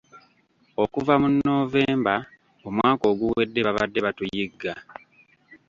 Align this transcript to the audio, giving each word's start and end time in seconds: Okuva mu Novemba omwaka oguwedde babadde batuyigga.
Okuva 0.83 1.13
mu 1.21 1.29
Novemba 1.47 2.15
omwaka 2.67 3.03
oguwedde 3.11 3.59
babadde 3.67 3.99
batuyigga. 4.05 4.73